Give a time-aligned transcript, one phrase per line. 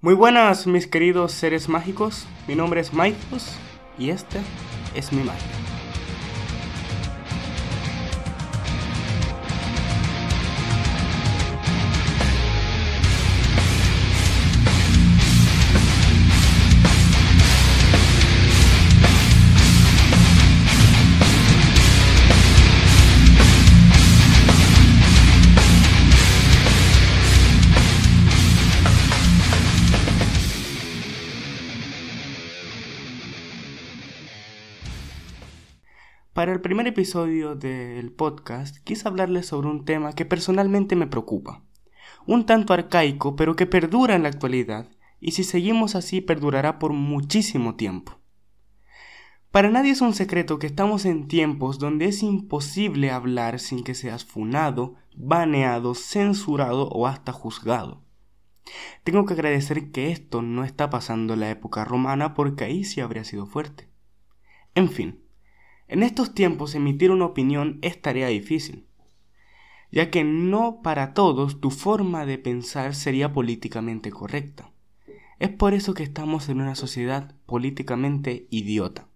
[0.00, 3.56] Muy buenas mis queridos seres mágicos, mi nombre es Maithos
[3.98, 4.38] y este
[4.94, 5.57] es mi magia.
[36.38, 41.64] Para el primer episodio del podcast quise hablarles sobre un tema que personalmente me preocupa.
[42.26, 44.88] Un tanto arcaico, pero que perdura en la actualidad,
[45.18, 48.20] y si seguimos así perdurará por muchísimo tiempo.
[49.50, 53.96] Para nadie es un secreto que estamos en tiempos donde es imposible hablar sin que
[53.96, 58.04] seas funado, baneado, censurado o hasta juzgado.
[59.02, 63.00] Tengo que agradecer que esto no está pasando en la época romana porque ahí sí
[63.00, 63.88] habría sido fuerte.
[64.76, 65.24] En fin,
[65.88, 68.84] en estos tiempos emitir una opinión es tarea difícil,
[69.90, 74.70] ya que no para todos tu forma de pensar sería políticamente correcta.
[75.38, 79.08] Es por eso que estamos en una sociedad políticamente idiota.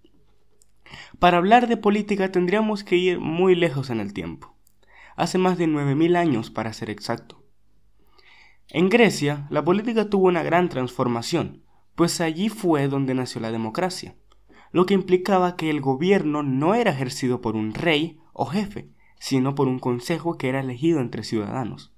[1.19, 4.55] Para hablar de política tendríamos que ir muy lejos en el tiempo,
[5.15, 7.43] hace más de 9.000 años para ser exacto.
[8.69, 14.15] En Grecia, la política tuvo una gran transformación, pues allí fue donde nació la democracia
[14.73, 19.55] lo que implicaba que el gobierno no era ejercido por un rey o jefe, sino
[19.55, 21.93] por un consejo que era elegido entre ciudadanos.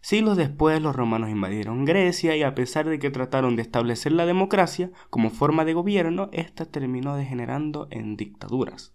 [0.00, 4.24] Siglos después los romanos invadieron Grecia y a pesar de que trataron de establecer la
[4.24, 8.94] democracia como forma de gobierno, ésta terminó degenerando en dictaduras.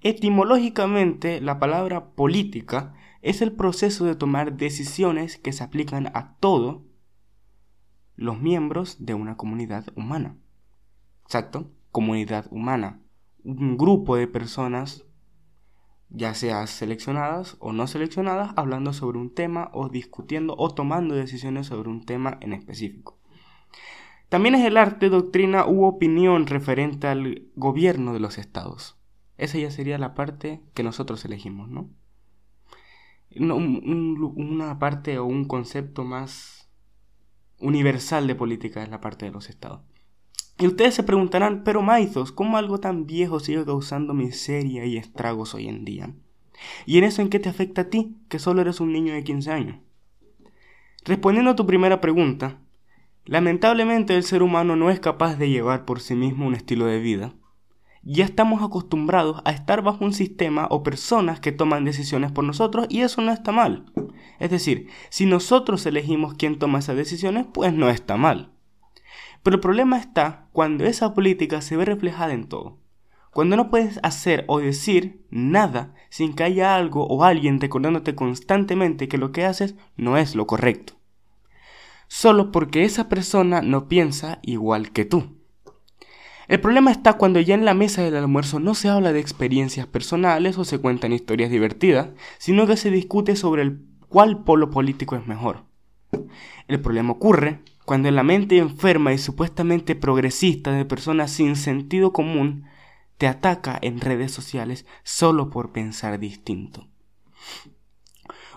[0.00, 6.82] Etimológicamente, la palabra política es el proceso de tomar decisiones que se aplican a todos
[8.16, 10.36] los miembros de una comunidad humana.
[11.24, 13.00] Exacto comunidad humana,
[13.44, 15.04] un grupo de personas,
[16.08, 21.68] ya sea seleccionadas o no seleccionadas, hablando sobre un tema o discutiendo o tomando decisiones
[21.68, 23.20] sobre un tema en específico.
[24.28, 28.98] También es el arte, doctrina u opinión referente al gobierno de los estados.
[29.38, 31.90] Esa ya sería la parte que nosotros elegimos, ¿no?
[33.36, 36.68] una parte o un concepto más
[37.60, 39.93] universal de política es la parte de los estados.
[40.58, 45.54] Y ustedes se preguntarán, pero Maizos, ¿cómo algo tan viejo sigue causando miseria y estragos
[45.54, 46.14] hoy en día?
[46.86, 49.24] ¿Y en eso en qué te afecta a ti, que solo eres un niño de
[49.24, 49.78] 15 años?
[51.04, 52.60] Respondiendo a tu primera pregunta,
[53.24, 57.00] lamentablemente el ser humano no es capaz de llevar por sí mismo un estilo de
[57.00, 57.34] vida.
[58.02, 62.86] Ya estamos acostumbrados a estar bajo un sistema o personas que toman decisiones por nosotros
[62.90, 63.86] y eso no está mal.
[64.38, 68.53] Es decir, si nosotros elegimos quién toma esas decisiones, pues no está mal.
[69.44, 72.78] Pero el problema está cuando esa política se ve reflejada en todo.
[73.30, 79.06] Cuando no puedes hacer o decir nada sin que haya algo o alguien recordándote constantemente
[79.06, 80.94] que lo que haces no es lo correcto.
[82.08, 85.36] Solo porque esa persona no piensa igual que tú.
[86.48, 89.86] El problema está cuando ya en la mesa del almuerzo no se habla de experiencias
[89.86, 95.16] personales o se cuentan historias divertidas, sino que se discute sobre el cuál polo político
[95.16, 95.64] es mejor.
[96.68, 102.64] El problema ocurre cuando la mente enferma y supuestamente progresista de personas sin sentido común
[103.18, 106.88] te ataca en redes sociales solo por pensar distinto.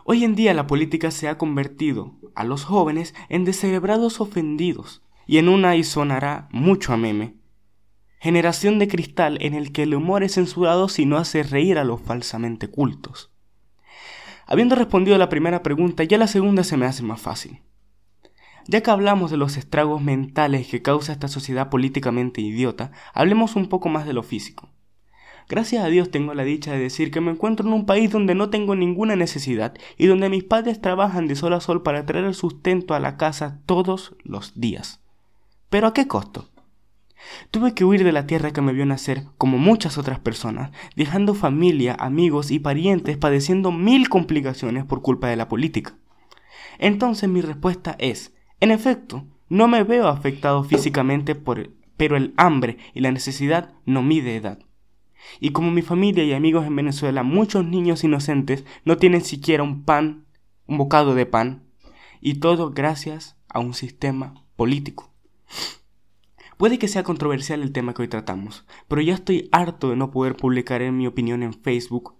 [0.05, 5.37] Hoy en día la política se ha convertido a los jóvenes en descerebrados ofendidos y
[5.37, 7.35] en una y sonará mucho a meme.
[8.19, 11.83] Generación de cristal en el que el humor es censurado si no hace reír a
[11.83, 13.31] los falsamente cultos.
[14.45, 17.61] Habiendo respondido a la primera pregunta, ya la segunda se me hace más fácil.
[18.67, 23.67] Ya que hablamos de los estragos mentales que causa esta sociedad políticamente idiota, hablemos un
[23.67, 24.69] poco más de lo físico.
[25.47, 28.35] Gracias a Dios tengo la dicha de decir que me encuentro en un país donde
[28.35, 32.25] no tengo ninguna necesidad y donde mis padres trabajan de sol a sol para traer
[32.25, 34.99] el sustento a la casa todos los días.
[35.69, 36.49] ¿Pero a qué costo?
[37.51, 41.33] Tuve que huir de la tierra que me vio nacer, como muchas otras personas, dejando
[41.33, 45.95] familia, amigos y parientes padeciendo mil complicaciones por culpa de la política.
[46.77, 52.77] Entonces mi respuesta es, en efecto, no me veo afectado físicamente por pero el hambre
[52.93, 54.59] y la necesidad no mide edad.
[55.39, 59.83] Y como mi familia y amigos en Venezuela, muchos niños inocentes no tienen siquiera un
[59.83, 60.25] pan,
[60.67, 61.63] un bocado de pan,
[62.21, 65.11] y todo gracias a un sistema político.
[66.57, 70.11] Puede que sea controversial el tema que hoy tratamos, pero ya estoy harto de no
[70.11, 72.16] poder publicar en mi opinión en Facebook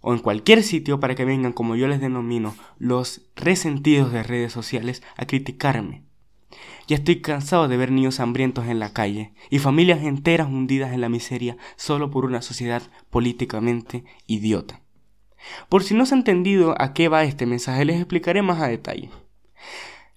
[0.00, 4.52] o en cualquier sitio para que vengan, como yo les denomino, los resentidos de redes
[4.52, 6.04] sociales a criticarme.
[6.86, 11.00] Ya estoy cansado de ver niños hambrientos en la calle y familias enteras hundidas en
[11.00, 14.80] la miseria solo por una sociedad políticamente idiota.
[15.68, 18.68] Por si no se ha entendido a qué va este mensaje, les explicaré más a
[18.68, 19.10] detalle.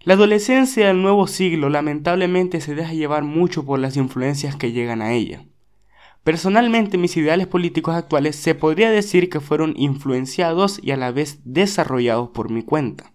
[0.03, 5.01] La adolescencia del nuevo siglo lamentablemente se deja llevar mucho por las influencias que llegan
[5.01, 5.45] a ella.
[6.23, 11.41] Personalmente mis ideales políticos actuales se podría decir que fueron influenciados y a la vez
[11.43, 13.11] desarrollados por mi cuenta,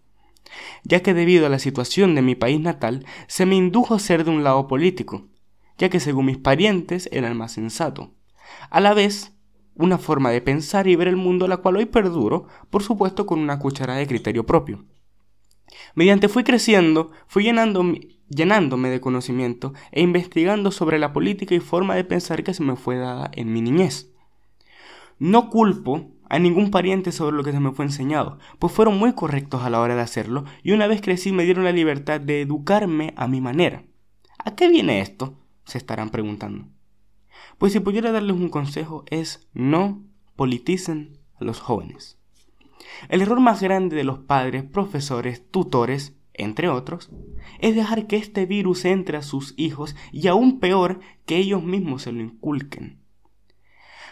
[0.84, 4.24] ya que debido a la situación de mi país natal se me indujo a ser
[4.24, 5.26] de un lado político,
[5.78, 8.12] ya que según mis parientes era el más sensato.
[8.68, 9.32] A la vez,
[9.74, 13.38] una forma de pensar y ver el mundo la cual hoy perduro, por supuesto con
[13.38, 14.84] una cuchara de criterio propio.
[15.94, 17.82] Mediante fui creciendo, fui llenando
[18.28, 22.76] llenándome de conocimiento e investigando sobre la política y forma de pensar que se me
[22.76, 24.12] fue dada en mi niñez.
[25.18, 29.14] No culpo a ningún pariente sobre lo que se me fue enseñado, pues fueron muy
[29.14, 32.42] correctos a la hora de hacerlo y una vez crecí me dieron la libertad de
[32.42, 33.84] educarme a mi manera.
[34.38, 35.34] ¿A qué viene esto?
[35.64, 36.66] se estarán preguntando.
[37.58, 40.02] Pues si pudiera darles un consejo es no
[40.36, 42.17] politicen a los jóvenes.
[43.08, 47.10] El error más grande de los padres, profesores, tutores entre otros,
[47.58, 52.02] es dejar que este virus entre a sus hijos y aún peor que ellos mismos
[52.02, 53.00] se lo inculquen.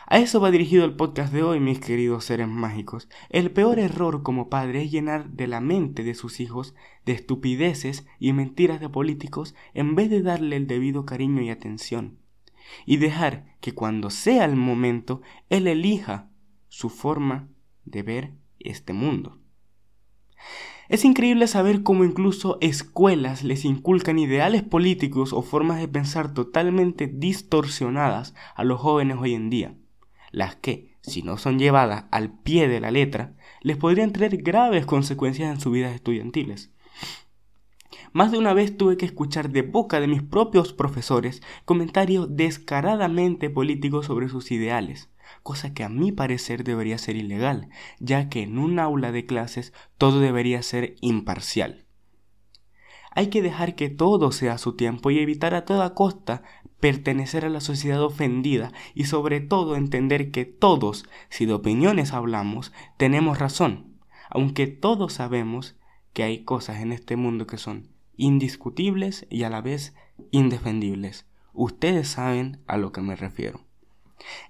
[0.08, 3.08] A eso va dirigido el podcast de hoy, mis queridos seres mágicos.
[3.28, 8.06] El peor error como padre es llenar de la mente de sus hijos de estupideces
[8.20, 12.20] y mentiras de políticos en vez de darle el debido cariño y atención.
[12.84, 16.30] Y dejar que cuando sea el momento, él elija
[16.68, 17.48] su forma
[17.84, 19.38] de ver este mundo.
[20.88, 27.08] Es increíble saber cómo incluso escuelas les inculcan ideales políticos o formas de pensar totalmente
[27.08, 29.74] distorsionadas a los jóvenes hoy en día,
[30.30, 34.86] las que, si no son llevadas al pie de la letra, les podrían traer graves
[34.86, 36.70] consecuencias en sus vidas estudiantiles.
[38.12, 43.50] Más de una vez tuve que escuchar de boca de mis propios profesores comentarios descaradamente
[43.50, 45.10] políticos sobre sus ideales,
[45.42, 47.68] cosa que a mi parecer debería ser ilegal,
[47.98, 51.86] ya que en un aula de clases todo debería ser imparcial.
[53.10, 56.42] Hay que dejar que todo sea a su tiempo y evitar a toda costa
[56.80, 62.72] pertenecer a la sociedad ofendida y sobre todo entender que todos, si de opiniones hablamos,
[62.98, 63.96] tenemos razón,
[64.28, 65.76] aunque todos sabemos
[66.12, 69.94] que hay cosas en este mundo que son indiscutibles y a la vez
[70.30, 71.26] indefendibles.
[71.52, 73.65] Ustedes saben a lo que me refiero.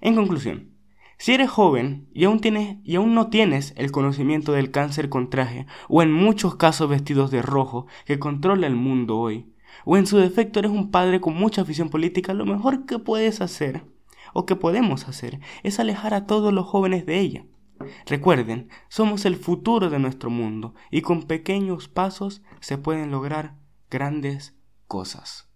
[0.01, 0.77] En conclusión,
[1.17, 5.29] si eres joven y aún, tienes, y aún no tienes el conocimiento del cáncer con
[5.29, 9.51] traje, o en muchos casos vestidos de rojo, que controla el mundo hoy,
[9.83, 13.41] o en su defecto eres un padre con mucha afición política, lo mejor que puedes
[13.41, 13.83] hacer,
[14.33, 17.45] o que podemos hacer, es alejar a todos los jóvenes de ella.
[18.05, 23.55] Recuerden, somos el futuro de nuestro mundo, y con pequeños pasos se pueden lograr
[23.89, 24.55] grandes
[24.87, 25.46] cosas.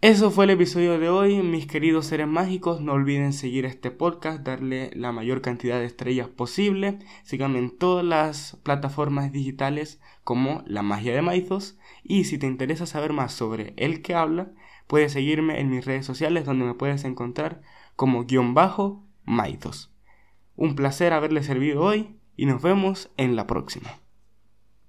[0.00, 2.80] Eso fue el episodio de hoy, mis queridos seres mágicos.
[2.80, 7.00] No olviden seguir este podcast, darle la mayor cantidad de estrellas posible.
[7.24, 11.80] Síganme en todas las plataformas digitales como La Magia de Maizos.
[12.04, 14.52] Y si te interesa saber más sobre el que habla,
[14.86, 17.60] puedes seguirme en mis redes sociales donde me puedes encontrar
[17.96, 19.92] como guion bajo Maizos.
[20.54, 23.98] Un placer haberle servido hoy y nos vemos en la próxima.